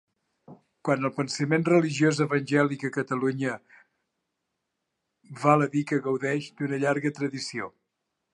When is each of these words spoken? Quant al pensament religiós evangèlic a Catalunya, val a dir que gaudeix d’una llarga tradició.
Quant 0.87 1.03
al 1.09 1.11
pensament 1.17 1.65
religiós 1.67 2.21
evangèlic 2.25 2.85
a 2.89 2.91
Catalunya, 2.95 3.53
val 5.45 5.67
a 5.67 5.69
dir 5.77 5.85
que 5.93 6.01
gaudeix 6.09 6.51
d’una 6.61 6.83
llarga 6.87 7.15
tradició. 7.21 7.71